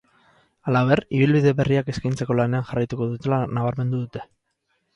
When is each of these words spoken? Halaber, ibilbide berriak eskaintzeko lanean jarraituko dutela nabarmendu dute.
Halaber, 0.69 1.01
ibilbide 1.17 1.53
berriak 1.59 1.91
eskaintzeko 1.93 2.39
lanean 2.41 2.67
jarraituko 2.73 3.11
dutela 3.15 3.43
nabarmendu 3.55 4.05
dute. 4.05 4.29